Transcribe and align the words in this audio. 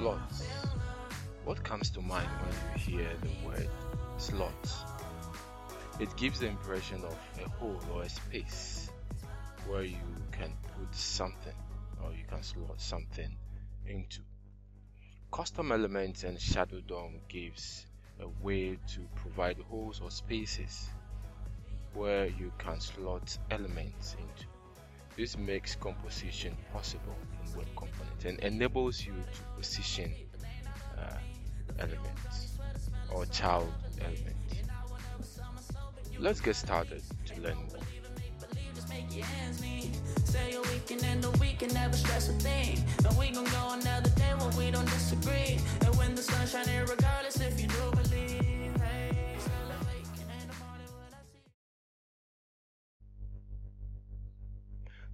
Slots. 0.00 0.46
What 1.44 1.62
comes 1.62 1.90
to 1.90 2.00
mind 2.00 2.26
when 2.26 2.54
you 2.72 2.98
hear 2.98 3.10
the 3.20 3.46
word 3.46 3.68
slot? 4.16 4.72
It 5.98 6.16
gives 6.16 6.40
the 6.40 6.46
impression 6.46 7.04
of 7.04 7.14
a 7.44 7.46
hole 7.50 7.78
or 7.92 8.04
a 8.04 8.08
space 8.08 8.88
where 9.68 9.82
you 9.82 9.98
can 10.32 10.54
put 10.78 10.94
something 10.94 11.52
or 12.02 12.12
you 12.12 12.24
can 12.26 12.42
slot 12.42 12.80
something 12.80 13.36
into. 13.86 14.20
Custom 15.30 15.70
Elements 15.70 16.24
and 16.24 16.40
Shadow 16.40 16.80
DOM 16.80 17.20
gives 17.28 17.84
a 18.20 18.28
way 18.42 18.78
to 18.94 19.00
provide 19.16 19.58
holes 19.68 20.00
or 20.02 20.10
spaces 20.10 20.88
where 21.92 22.24
you 22.24 22.50
can 22.56 22.80
slot 22.80 23.36
elements 23.50 24.16
into. 24.18 24.46
This 25.20 25.36
makes 25.36 25.76
composition 25.76 26.56
possible 26.72 27.14
in 27.44 27.58
web 27.58 27.66
components 27.76 28.24
and 28.24 28.38
enables 28.40 29.04
you 29.04 29.12
to 29.12 29.42
position 29.58 30.14
uh, 30.98 31.18
elements 31.78 32.56
or 33.12 33.26
child 33.26 33.70
elements. 34.00 34.54
Let's 36.18 36.40
get 36.40 36.56
started 36.56 37.02
to 37.26 37.40
learn 37.42 37.56
more. 37.56 37.84
Say 40.24 40.56
weekend 41.38 41.74
never 41.74 41.96
stress 41.98 42.30
a 42.30 42.32
thing. 42.32 42.82
And 43.06 43.18
we 43.18 43.30
gon' 43.30 43.44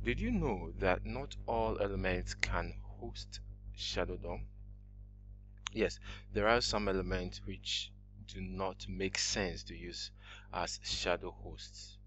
Did 0.07 0.21
you 0.21 0.31
know 0.31 0.71
that 0.79 1.05
not 1.05 1.35
all 1.49 1.81
elements 1.81 2.35
can 2.35 2.75
host 2.81 3.41
Shadow 3.75 4.17
DOM? 4.17 4.47
Yes, 5.73 5.99
there 6.33 6.47
are 6.47 6.61
some 6.61 6.87
elements 6.89 7.45
which 7.45 7.91
do 8.29 8.41
not 8.41 8.87
make 8.89 9.19
sense 9.19 9.65
to 9.65 9.75
use 9.77 10.13
as 10.55 10.79
shadow 10.85 11.33
hosts. 11.33 11.99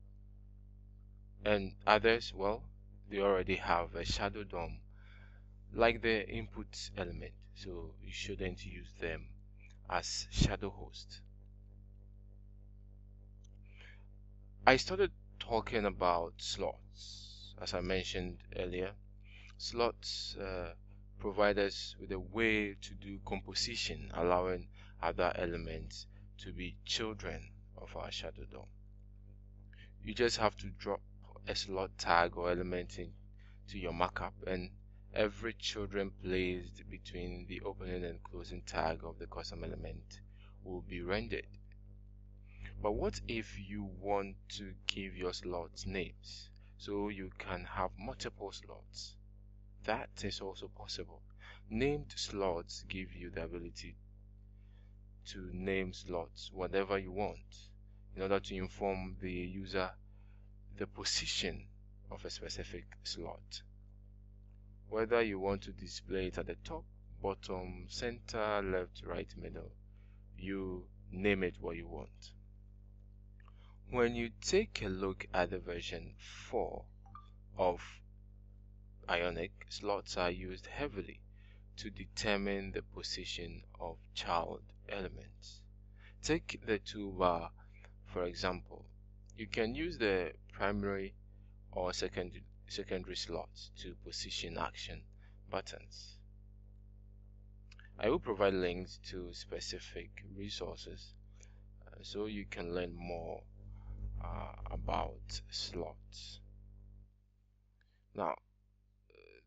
And 1.43 1.75
others, 1.85 2.33
well, 2.33 2.63
they 3.09 3.19
already 3.19 3.57
have 3.57 3.93
a 3.95 4.05
shadow 4.05 4.45
DOM 4.45 4.79
like 5.73 6.01
the 6.01 6.25
input 6.25 6.91
element, 6.95 7.33
so 7.53 7.95
you 8.01 8.13
shouldn't 8.13 8.65
use 8.65 8.93
them 9.01 9.25
as 9.89 10.25
shadow 10.31 10.69
host. 10.69 11.19
I 14.65 14.77
started 14.77 15.11
talking 15.37 15.83
about 15.83 16.35
slots, 16.37 17.28
as 17.61 17.73
I 17.73 17.81
mentioned 17.81 18.37
earlier. 18.55 18.93
Slots 19.57 20.37
uh, 20.37 20.73
provide 21.19 21.59
us 21.59 21.95
with 21.99 22.11
a 22.13 22.19
way 22.19 22.75
to 22.75 22.93
do 22.93 23.19
composition, 23.25 24.11
allowing 24.13 24.69
other 25.01 25.33
elements 25.35 26.07
to 26.37 26.53
be 26.53 26.77
children 26.85 27.49
of 27.77 27.95
our 27.97 28.11
shadow 28.11 28.45
DOM. 28.49 28.65
You 30.01 30.13
just 30.13 30.37
have 30.37 30.55
to 30.57 30.67
drop 30.67 31.01
a 31.47 31.55
slot 31.55 31.97
tag 31.97 32.37
or 32.37 32.49
element 32.49 32.97
into 32.97 33.77
your 33.77 33.93
markup 33.93 34.35
and 34.47 34.71
every 35.13 35.53
children 35.53 36.11
placed 36.23 36.89
between 36.89 37.45
the 37.47 37.61
opening 37.61 38.05
and 38.05 38.23
closing 38.23 38.61
tag 38.61 39.03
of 39.03 39.19
the 39.19 39.27
custom 39.27 39.65
element 39.65 40.21
will 40.63 40.81
be 40.81 41.01
rendered. 41.01 41.47
But 42.81 42.93
what 42.93 43.19
if 43.27 43.59
you 43.59 43.83
want 43.83 44.37
to 44.57 44.73
give 44.87 45.17
your 45.17 45.33
slots 45.33 45.85
names 45.85 46.49
so 46.79 47.09
you 47.09 47.29
can 47.37 47.65
have 47.65 47.91
multiple 47.99 48.51
slots? 48.53 49.15
That 49.83 50.09
is 50.23 50.39
also 50.39 50.69
possible. 50.69 51.21
Named 51.69 52.13
slots 52.15 52.85
give 52.87 53.13
you 53.13 53.29
the 53.29 53.43
ability 53.43 53.95
to 55.25 55.49
name 55.53 55.91
slots 55.93 56.49
whatever 56.53 56.97
you 56.97 57.11
want 57.11 57.69
in 58.15 58.21
order 58.21 58.39
to 58.39 58.55
inform 58.55 59.17
the 59.21 59.31
user 59.31 59.91
the 60.77 60.87
position 60.87 61.67
of 62.09 62.23
a 62.23 62.29
specific 62.29 62.85
slot. 63.03 63.61
Whether 64.87 65.21
you 65.21 65.37
want 65.37 65.63
to 65.63 65.71
display 65.71 66.27
it 66.27 66.37
at 66.37 66.47
the 66.47 66.55
top, 66.63 66.85
bottom, 67.21 67.87
center, 67.89 68.61
left, 68.63 69.03
right, 69.05 69.27
middle, 69.37 69.71
you 70.37 70.85
name 71.11 71.43
it 71.43 71.55
what 71.59 71.75
you 71.75 71.87
want. 71.87 72.31
When 73.91 74.15
you 74.15 74.29
take 74.39 74.83
a 74.83 74.87
look 74.87 75.25
at 75.33 75.49
the 75.49 75.57
version 75.57 76.13
4 76.19 76.85
of 77.57 77.81
Ionic, 79.09 79.65
slots 79.67 80.15
are 80.15 80.29
used 80.29 80.67
heavily 80.67 81.21
to 81.77 81.89
determine 81.89 82.71
the 82.71 82.83
position 82.83 83.63
of 83.79 83.97
child 84.13 84.61
elements. 84.87 85.61
Take 86.21 86.61
the 86.67 86.77
toolbar 86.77 87.49
for 88.05 88.25
example. 88.25 88.85
You 89.35 89.47
can 89.47 89.73
use 89.73 89.97
the 89.97 90.33
primary 90.51 91.15
or 91.71 91.91
secondary, 91.91 92.43
secondary 92.67 93.15
slots 93.15 93.71
to 93.79 93.95
position 94.05 94.59
action 94.59 95.01
buttons. 95.49 96.15
I 97.97 98.09
will 98.09 98.19
provide 98.19 98.53
links 98.53 98.99
to 99.09 99.33
specific 99.33 100.23
resources 100.35 101.15
uh, 101.87 102.03
so 102.03 102.27
you 102.27 102.45
can 102.45 102.75
learn 102.75 102.93
more 102.93 103.41
about 104.89 105.41
slots. 105.51 106.39
Now, 108.15 108.33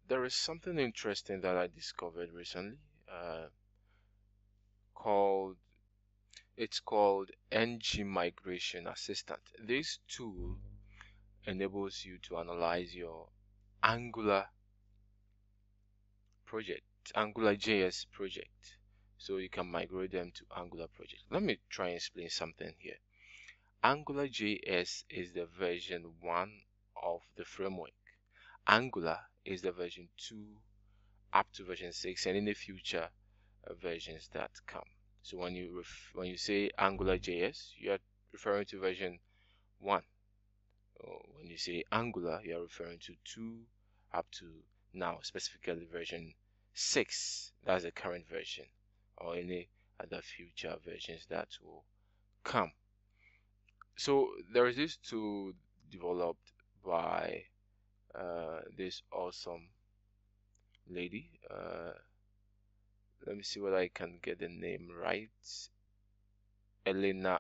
there 0.06 0.25
is 0.25 0.36
something 0.36 0.78
interesting 0.78 1.41
that 1.41 1.56
I 1.56 1.66
discovered 1.66 2.30
recently 2.32 2.78
uh, 3.10 3.47
called 4.94 5.56
it's 6.56 6.78
called 6.78 7.30
ng 7.50 7.80
migration 8.06 8.86
assistant. 8.86 9.41
This 9.58 9.98
tool 10.06 10.58
enables 11.44 12.04
you 12.04 12.19
to 12.28 12.36
analyze 12.36 12.94
your 12.94 13.28
angular 13.82 14.47
project 16.44 16.86
angular 17.16 17.56
js 17.56 18.06
project. 18.12 18.76
So 19.19 19.38
you 19.38 19.48
can 19.48 19.66
migrate 19.66 20.12
them 20.12 20.30
to 20.36 20.44
angular 20.56 20.86
project. 20.86 21.24
Let 21.30 21.42
me 21.42 21.59
try 21.69 21.88
and 21.88 21.97
explain 21.97 22.28
something 22.28 22.74
here 22.78 23.00
angular 23.82 24.28
js 24.28 25.04
is 25.10 25.32
the 25.32 25.47
version 25.59 26.04
1 26.20 26.53
of 27.03 27.20
the 27.37 27.44
framework 27.44 27.91
angular 28.66 29.19
is 29.44 29.62
the 29.62 29.72
version 29.72 30.09
2 30.16 30.37
up 31.32 31.47
to 31.53 31.65
version 31.65 31.92
6 31.92 32.26
and 32.26 32.37
in 32.37 32.44
the 32.44 32.54
future 32.54 33.09
uh, 33.66 33.75
versions 33.75 34.28
that 34.32 34.50
come 34.66 34.88
so 35.25 35.37
when 35.38 35.54
you 35.54 35.84
when 36.15 36.26
you 36.26 36.37
say 36.37 36.71
Angular 36.76 37.16
JS, 37.16 37.75
you 37.76 37.92
are 37.92 38.00
referring 38.32 38.66
to 38.66 38.81
version 38.81 39.21
1. 39.78 40.03
when 41.37 41.47
you 41.47 41.56
say 41.56 41.84
Angular, 41.92 42.41
you 42.42 42.56
are 42.56 42.62
referring 42.62 42.98
to 42.98 43.15
2 43.25 43.65
up 44.12 44.28
to 44.32 44.65
now, 44.92 45.21
specifically 45.22 45.87
version 45.87 46.34
6. 46.75 47.53
That's 47.65 47.84
the 47.84 47.92
current 47.92 48.26
version 48.26 48.66
or 49.16 49.37
any 49.37 49.69
other 50.00 50.22
future 50.22 50.76
versions 50.84 51.25
that 51.26 51.56
will 51.62 51.84
come. 52.42 52.72
So 54.04 54.31
there 54.53 54.66
is 54.66 54.75
this 54.75 54.97
tool 54.97 55.53
developed 55.89 56.51
by 56.84 57.45
uh, 58.13 58.63
this 58.77 59.01
awesome 59.13 59.69
lady. 60.91 61.31
Uh, 61.49 61.93
let 63.25 63.37
me 63.37 63.45
see 63.45 63.60
whether 63.60 63.77
I 63.77 63.87
can 63.95 64.19
get 64.21 64.41
the 64.41 64.49
name 64.49 64.89
right. 65.01 65.31
Elena 66.84 67.39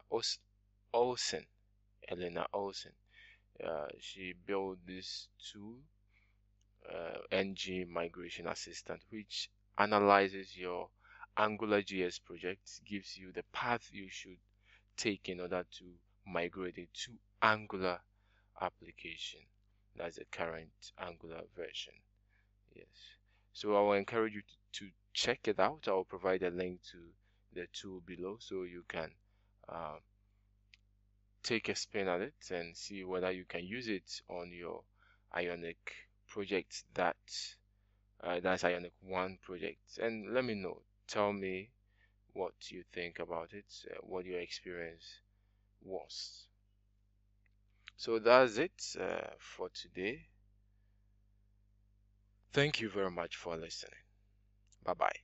Olsen. 0.94 1.46
Elena 2.08 2.46
Olsen. 2.52 2.92
Uh, 3.60 3.88
she 3.98 4.32
built 4.46 4.78
this 4.86 5.26
tool, 5.52 5.78
uh, 6.88 7.18
NG 7.32 7.88
Migration 7.92 8.46
Assistant, 8.46 9.00
which 9.10 9.50
analyzes 9.78 10.56
your 10.56 10.90
AngularJS 11.36 12.22
project, 12.24 12.84
gives 12.88 13.16
you 13.16 13.32
the 13.32 13.42
path 13.52 13.88
you 13.90 14.06
should 14.08 14.38
take 14.96 15.28
in 15.28 15.40
order 15.40 15.66
to 15.78 15.86
migrate 16.26 16.78
it 16.78 16.94
to 16.94 17.12
Angular 17.42 17.98
application. 18.60 19.40
That's 19.96 20.16
the 20.16 20.24
current 20.30 20.70
Angular 20.98 21.42
version. 21.56 21.94
Yes. 22.74 22.86
So 23.52 23.76
I 23.76 23.80
will 23.80 23.92
encourage 23.94 24.34
you 24.34 24.42
to, 24.42 24.84
to 24.84 24.90
check 25.12 25.46
it 25.46 25.60
out 25.60 25.86
i'll 25.88 26.04
provide 26.04 26.42
a 26.42 26.50
link 26.50 26.80
to 26.90 26.98
the 27.54 27.66
tool 27.72 28.00
below 28.06 28.36
so 28.40 28.62
you 28.62 28.82
can 28.88 29.10
uh, 29.68 29.96
take 31.42 31.68
a 31.68 31.74
spin 31.74 32.08
at 32.08 32.20
it 32.20 32.34
and 32.50 32.76
see 32.76 33.04
whether 33.04 33.30
you 33.30 33.44
can 33.44 33.64
use 33.64 33.88
it 33.88 34.22
on 34.28 34.50
your 34.52 34.82
ionic 35.36 35.92
project 36.28 36.84
that 36.94 37.16
uh, 38.24 38.40
that's 38.40 38.64
ionic 38.64 38.92
1 39.02 39.38
project 39.42 39.98
and 40.00 40.32
let 40.32 40.44
me 40.44 40.54
know 40.54 40.80
tell 41.06 41.32
me 41.32 41.68
what 42.32 42.54
you 42.70 42.82
think 42.94 43.18
about 43.18 43.52
it 43.52 43.66
uh, 43.90 43.98
what 44.00 44.24
your 44.24 44.40
experience 44.40 45.20
was 45.84 46.46
so 47.96 48.18
that's 48.18 48.58
it 48.58 48.96
uh, 49.00 49.30
for 49.38 49.68
today. 49.70 50.26
Thank 52.52 52.80
you 52.80 52.88
very 52.88 53.10
much 53.10 53.36
for 53.36 53.56
listening. 53.56 54.00
Bye 54.84 54.94
bye. 54.94 55.22